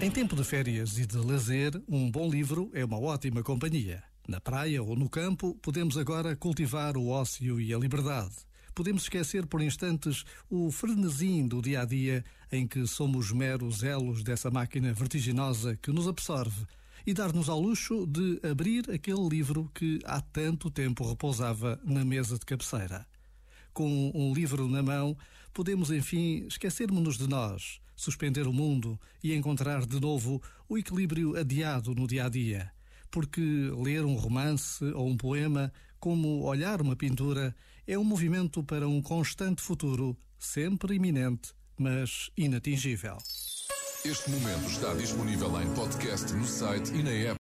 Em 0.00 0.12
tempo 0.12 0.36
de 0.36 0.44
férias 0.44 0.96
e 0.96 1.04
de 1.04 1.16
lazer, 1.16 1.72
um 1.88 2.08
bom 2.08 2.30
livro 2.30 2.70
é 2.72 2.84
uma 2.84 3.00
ótima 3.00 3.42
companhia. 3.42 4.00
Na 4.28 4.40
praia 4.40 4.80
ou 4.80 4.94
no 4.94 5.10
campo, 5.10 5.56
podemos 5.60 5.98
agora 5.98 6.36
cultivar 6.36 6.96
o 6.96 7.08
ócio 7.08 7.60
e 7.60 7.74
a 7.74 7.78
liberdade. 7.78 8.36
Podemos 8.76 9.02
esquecer 9.02 9.44
por 9.44 9.60
instantes 9.60 10.24
o 10.48 10.70
frenesim 10.70 11.48
do 11.48 11.60
dia 11.60 11.82
a 11.82 11.84
dia 11.84 12.24
em 12.52 12.64
que 12.64 12.86
somos 12.86 13.32
meros 13.32 13.82
elos 13.82 14.22
dessa 14.22 14.52
máquina 14.52 14.92
vertiginosa 14.92 15.76
que 15.76 15.90
nos 15.90 16.06
absorve 16.06 16.64
e 17.04 17.12
dar-nos 17.12 17.48
ao 17.48 17.60
luxo 17.60 18.06
de 18.06 18.38
abrir 18.48 18.88
aquele 18.92 19.28
livro 19.28 19.68
que 19.74 19.98
há 20.04 20.20
tanto 20.20 20.70
tempo 20.70 21.08
repousava 21.08 21.80
na 21.84 22.04
mesa 22.04 22.38
de 22.38 22.46
cabeceira. 22.46 23.04
Com 23.72 24.12
um 24.14 24.32
livro 24.32 24.68
na 24.68 24.80
mão, 24.80 25.18
podemos 25.52 25.90
enfim 25.90 26.46
esquecermos-nos 26.46 27.18
de 27.18 27.28
nós 27.28 27.80
suspender 27.98 28.46
o 28.46 28.52
mundo 28.52 28.98
e 29.22 29.34
encontrar 29.34 29.84
de 29.84 30.00
novo 30.00 30.40
o 30.68 30.78
equilíbrio 30.78 31.36
adiado 31.36 31.94
no 31.94 32.06
dia 32.06 32.26
a 32.26 32.28
dia. 32.28 32.70
Porque 33.10 33.40
ler 33.76 34.04
um 34.04 34.14
romance 34.14 34.84
ou 34.84 35.08
um 35.08 35.16
poema, 35.16 35.72
como 35.98 36.44
olhar 36.44 36.80
uma 36.80 36.94
pintura, 36.94 37.54
é 37.86 37.98
um 37.98 38.04
movimento 38.04 38.62
para 38.62 38.88
um 38.88 39.02
constante 39.02 39.60
futuro, 39.60 40.16
sempre 40.38 40.94
iminente, 40.94 41.52
mas 41.76 42.30
inatingível. 42.36 43.18
Este 44.04 44.30
momento 44.30 44.70
está 44.70 44.94
disponível 44.94 45.60
em 45.60 45.74
podcast 45.74 46.32
no 46.32 46.46
site 46.46 46.94
e 46.94 47.02
na 47.02 47.10
app. 47.10 47.36